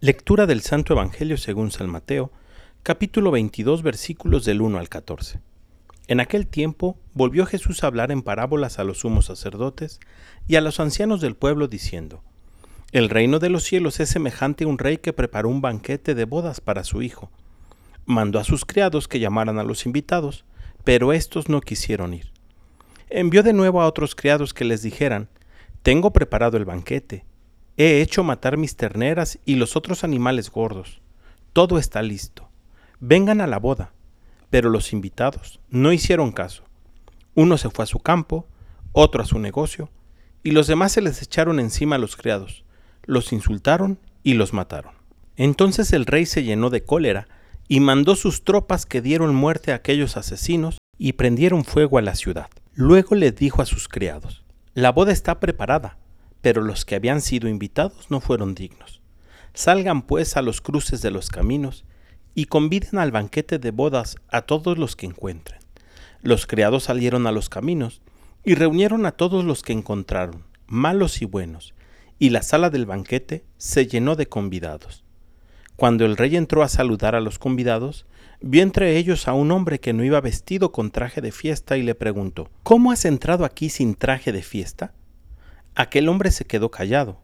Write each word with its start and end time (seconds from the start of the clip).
Lectura 0.00 0.46
del 0.46 0.60
Santo 0.60 0.92
Evangelio 0.92 1.36
según 1.36 1.72
San 1.72 1.90
Mateo, 1.90 2.30
capítulo 2.84 3.32
22, 3.32 3.82
versículos 3.82 4.44
del 4.44 4.60
1 4.60 4.78
al 4.78 4.88
14. 4.88 5.40
En 6.06 6.20
aquel 6.20 6.46
tiempo 6.46 6.96
volvió 7.14 7.46
Jesús 7.46 7.82
a 7.82 7.88
hablar 7.88 8.12
en 8.12 8.22
parábolas 8.22 8.78
a 8.78 8.84
los 8.84 8.98
sumos 8.98 9.26
sacerdotes 9.26 9.98
y 10.46 10.54
a 10.54 10.60
los 10.60 10.78
ancianos 10.78 11.20
del 11.20 11.34
pueblo, 11.34 11.66
diciendo, 11.66 12.22
El 12.92 13.10
reino 13.10 13.40
de 13.40 13.50
los 13.50 13.64
cielos 13.64 13.98
es 13.98 14.08
semejante 14.08 14.62
a 14.62 14.68
un 14.68 14.78
rey 14.78 14.98
que 14.98 15.12
preparó 15.12 15.48
un 15.48 15.62
banquete 15.62 16.14
de 16.14 16.26
bodas 16.26 16.60
para 16.60 16.84
su 16.84 17.02
hijo. 17.02 17.32
Mandó 18.06 18.38
a 18.38 18.44
sus 18.44 18.64
criados 18.64 19.08
que 19.08 19.18
llamaran 19.18 19.58
a 19.58 19.64
los 19.64 19.84
invitados, 19.84 20.44
pero 20.84 21.12
éstos 21.12 21.48
no 21.48 21.60
quisieron 21.60 22.14
ir. 22.14 22.30
Envió 23.10 23.42
de 23.42 23.52
nuevo 23.52 23.82
a 23.82 23.88
otros 23.88 24.14
criados 24.14 24.54
que 24.54 24.64
les 24.64 24.80
dijeran, 24.80 25.28
Tengo 25.82 26.12
preparado 26.12 26.56
el 26.56 26.66
banquete 26.66 27.24
He 27.80 28.02
hecho 28.02 28.24
matar 28.24 28.56
mis 28.56 28.74
terneras 28.74 29.38
y 29.44 29.54
los 29.54 29.76
otros 29.76 30.02
animales 30.02 30.50
gordos. 30.50 31.00
Todo 31.52 31.78
está 31.78 32.02
listo. 32.02 32.50
Vengan 32.98 33.40
a 33.40 33.46
la 33.46 33.60
boda. 33.60 33.92
Pero 34.50 34.68
los 34.68 34.92
invitados 34.92 35.60
no 35.70 35.92
hicieron 35.92 36.32
caso. 36.32 36.64
Uno 37.34 37.56
se 37.56 37.70
fue 37.70 37.84
a 37.84 37.86
su 37.86 38.00
campo, 38.00 38.48
otro 38.90 39.22
a 39.22 39.26
su 39.26 39.38
negocio, 39.38 39.90
y 40.42 40.50
los 40.50 40.66
demás 40.66 40.90
se 40.90 41.02
les 41.02 41.22
echaron 41.22 41.60
encima 41.60 41.96
a 41.96 41.98
los 41.98 42.16
criados, 42.16 42.64
los 43.04 43.32
insultaron 43.32 44.00
y 44.24 44.34
los 44.34 44.52
mataron. 44.52 44.94
Entonces 45.36 45.92
el 45.92 46.06
rey 46.06 46.26
se 46.26 46.42
llenó 46.42 46.70
de 46.70 46.82
cólera 46.82 47.28
y 47.68 47.78
mandó 47.78 48.16
sus 48.16 48.42
tropas 48.42 48.86
que 48.86 49.02
dieron 49.02 49.34
muerte 49.36 49.70
a 49.70 49.76
aquellos 49.76 50.16
asesinos 50.16 50.78
y 50.96 51.12
prendieron 51.12 51.64
fuego 51.64 51.98
a 51.98 52.02
la 52.02 52.16
ciudad. 52.16 52.48
Luego 52.74 53.14
le 53.14 53.30
dijo 53.30 53.62
a 53.62 53.66
sus 53.66 53.86
criados, 53.86 54.44
La 54.74 54.90
boda 54.90 55.12
está 55.12 55.38
preparada, 55.38 55.98
pero 56.40 56.62
los 56.62 56.84
que 56.84 56.94
habían 56.94 57.20
sido 57.20 57.48
invitados 57.48 58.10
no 58.10 58.20
fueron 58.20 58.54
dignos. 58.54 59.00
Salgan 59.54 60.02
pues 60.02 60.36
a 60.36 60.42
los 60.42 60.60
cruces 60.60 61.02
de 61.02 61.10
los 61.10 61.28
caminos 61.28 61.84
y 62.34 62.44
conviden 62.44 62.98
al 62.98 63.10
banquete 63.10 63.58
de 63.58 63.70
bodas 63.70 64.16
a 64.28 64.42
todos 64.42 64.78
los 64.78 64.94
que 64.94 65.06
encuentren. 65.06 65.60
Los 66.22 66.46
criados 66.46 66.84
salieron 66.84 67.26
a 67.26 67.32
los 67.32 67.48
caminos 67.48 68.00
y 68.44 68.54
reunieron 68.54 69.06
a 69.06 69.12
todos 69.12 69.44
los 69.44 69.62
que 69.62 69.72
encontraron, 69.72 70.44
malos 70.66 71.22
y 71.22 71.24
buenos, 71.24 71.74
y 72.18 72.30
la 72.30 72.42
sala 72.42 72.70
del 72.70 72.86
banquete 72.86 73.44
se 73.56 73.86
llenó 73.86 74.16
de 74.16 74.26
convidados. 74.26 75.04
Cuando 75.76 76.04
el 76.04 76.16
rey 76.16 76.36
entró 76.36 76.62
a 76.62 76.68
saludar 76.68 77.14
a 77.14 77.20
los 77.20 77.38
convidados, 77.38 78.06
vio 78.40 78.62
entre 78.62 78.96
ellos 78.96 79.28
a 79.28 79.32
un 79.32 79.52
hombre 79.52 79.78
que 79.78 79.92
no 79.92 80.02
iba 80.02 80.20
vestido 80.20 80.72
con 80.72 80.90
traje 80.90 81.20
de 81.20 81.30
fiesta 81.30 81.76
y 81.76 81.82
le 81.82 81.94
preguntó, 81.94 82.50
¿Cómo 82.64 82.90
has 82.90 83.04
entrado 83.04 83.44
aquí 83.44 83.68
sin 83.68 83.94
traje 83.94 84.32
de 84.32 84.42
fiesta? 84.42 84.92
Aquel 85.78 86.08
hombre 86.08 86.32
se 86.32 86.44
quedó 86.44 86.72
callado. 86.72 87.20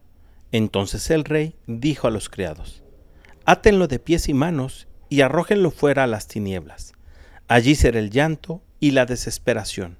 Entonces 0.53 1.11
el 1.11 1.25
rey 1.25 1.57
dijo 1.67 2.07
a 2.07 2.09
los 2.09 2.29
criados, 2.29 2.83
Átenlo 3.43 3.89
de 3.89 3.99
pies 3.99 4.29
y 4.29 4.33
manos 4.33 4.87
y 5.09 5.19
arrójenlo 5.19 5.71
fuera 5.71 6.05
a 6.05 6.07
las 6.07 6.29
tinieblas. 6.29 6.93
Allí 7.49 7.75
será 7.75 7.99
el 7.99 8.11
llanto 8.11 8.63
y 8.79 8.91
la 8.91 9.05
desesperación, 9.05 9.97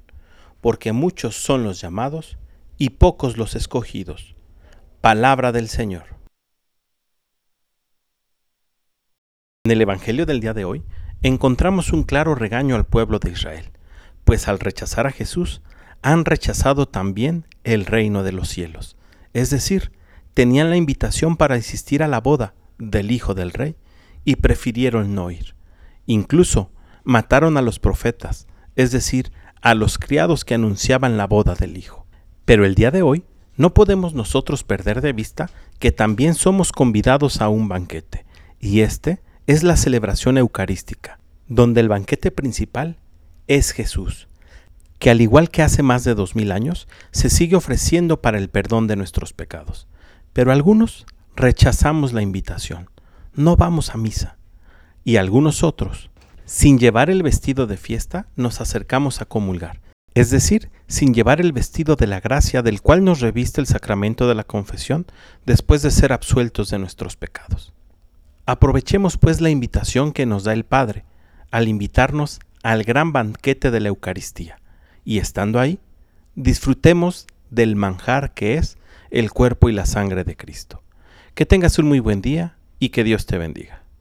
porque 0.62 0.94
muchos 0.94 1.36
son 1.36 1.66
los 1.66 1.82
llamados 1.82 2.38
y 2.78 2.92
pocos 2.92 3.36
los 3.36 3.56
escogidos. 3.56 4.38
Palabra 5.02 5.52
del 5.52 5.68
Señor. 5.68 6.06
En 9.66 9.72
el 9.74 9.82
Evangelio 9.82 10.26
del 10.26 10.40
día 10.40 10.54
de 10.54 10.64
hoy 10.64 10.82
encontramos 11.24 11.92
un 11.92 12.04
claro 12.04 12.36
regaño 12.36 12.76
al 12.78 12.86
pueblo 12.86 13.20
de 13.20 13.32
Israel, 13.32 13.72
pues 14.24 14.48
al 14.48 14.60
rechazar 14.60 15.08
a 15.08 15.12
Jesús 15.12 15.62
han 16.06 16.24
rechazado 16.24 16.88
también 16.88 17.48
el 17.64 17.88
reino 17.88 18.22
de 18.22 18.32
los 18.32 18.48
cielos. 18.48 18.96
Es 19.34 19.50
decir, 19.50 19.92
tenían 20.36 20.70
la 20.70 20.78
invitación 20.78 21.36
para 21.36 21.56
asistir 21.56 22.04
a 22.04 22.08
la 22.08 22.22
boda 22.22 22.54
del 22.78 23.10
Hijo 23.10 23.34
del 23.34 23.52
Rey 23.52 23.76
y 24.24 24.36
prefirieron 24.36 25.16
no 25.16 25.32
ir. 25.32 25.56
Incluso 26.06 26.72
mataron 27.04 27.58
a 27.58 27.64
los 27.64 27.80
profetas, 27.80 28.46
es 28.76 28.92
decir, 28.92 29.32
a 29.64 29.74
los 29.74 29.98
criados 29.98 30.46
que 30.46 30.54
anunciaban 30.54 31.18
la 31.18 31.26
boda 31.26 31.56
del 31.56 31.76
Hijo. 31.76 32.06
Pero 32.46 32.66
el 32.66 32.76
día 32.76 32.92
de 32.92 33.02
hoy 33.02 33.26
no 33.58 33.74
podemos 33.74 34.14
nosotros 34.14 34.64
perder 34.64 35.02
de 35.02 35.12
vista 35.12 35.50
que 35.80 35.92
también 35.92 36.36
somos 36.36 36.72
convidados 36.72 37.42
a 37.42 37.50
un 37.50 37.68
banquete, 37.68 38.28
y 38.60 38.82
este 38.82 39.24
es 39.48 39.64
la 39.64 39.76
celebración 39.76 40.38
eucarística, 40.38 41.20
donde 41.48 41.82
el 41.82 41.90
banquete 41.90 42.30
principal 42.30 43.00
es 43.48 43.72
Jesús, 43.72 44.28
que 45.06 45.12
al 45.12 45.22
igual 45.22 45.52
que 45.52 45.62
hace 45.62 45.84
más 45.84 46.04
de 46.04 46.16
dos 46.16 46.36
mil 46.36 46.52
años, 46.52 46.88
se 47.12 47.30
sigue 47.30 47.56
ofreciendo 47.56 48.24
para 48.24 48.40
el 48.40 48.50
perdón 48.50 48.88
de 48.88 48.96
nuestros 48.96 49.34
pecados. 49.34 49.88
Pero 50.34 50.52
algunos 50.52 51.06
rechazamos 51.36 52.12
la 52.12 52.24
invitación, 52.24 52.90
no 53.36 53.56
vamos 53.56 53.92
a 53.92 53.98
misa. 53.98 54.40
Y 55.04 55.18
algunos 55.18 55.62
otros, 55.62 56.10
sin 56.46 56.80
llevar 56.80 57.12
el 57.12 57.22
vestido 57.22 57.68
de 57.68 57.78
fiesta, 57.78 58.26
nos 58.36 58.62
acercamos 58.62 59.22
a 59.22 59.26
comulgar, 59.26 59.80
es 60.16 60.32
decir, 60.32 60.72
sin 60.88 61.14
llevar 61.14 61.40
el 61.40 61.54
vestido 61.54 61.96
de 61.96 62.08
la 62.08 62.20
gracia 62.20 62.64
del 62.64 62.82
cual 62.82 63.04
nos 63.04 63.20
reviste 63.20 63.62
el 63.62 63.68
sacramento 63.68 64.28
de 64.28 64.34
la 64.34 64.44
confesión 64.44 65.06
después 65.46 65.84
de 65.84 65.92
ser 65.92 66.14
absueltos 66.14 66.72
de 66.72 66.80
nuestros 66.80 67.16
pecados. 67.16 67.74
Aprovechemos 68.48 69.20
pues 69.20 69.40
la 69.40 69.52
invitación 69.52 70.14
que 70.14 70.26
nos 70.26 70.46
da 70.46 70.54
el 70.54 70.66
Padre 70.66 71.06
al 71.52 71.68
invitarnos 71.68 72.40
al 72.64 72.82
gran 72.82 73.14
banquete 73.14 73.70
de 73.70 73.82
la 73.82 73.90
Eucaristía 73.90 74.58
y 75.06 75.20
estando 75.20 75.60
ahí, 75.60 75.80
disfrutemos 76.36 77.28
del 77.52 77.76
manjar 77.78 78.34
que 78.34 78.56
es 78.56 78.78
el 79.12 79.32
cuerpo 79.32 79.70
y 79.70 79.74
la 79.74 79.86
sangre 79.86 80.26
de 80.26 80.36
Cristo. 80.36 80.84
Que 81.36 81.46
tengas 81.46 81.80
un 81.80 81.88
muy 81.88 82.00
buen 82.00 82.22
día 82.22 82.58
y 82.80 82.90
que 82.90 83.04
Dios 83.04 83.26
te 83.26 83.38
bendiga. 83.38 83.85